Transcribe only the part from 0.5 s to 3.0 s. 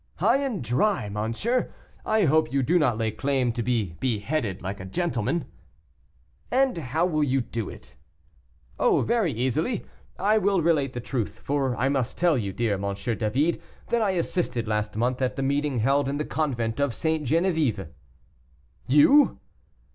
dry, monsieur; I hope you do not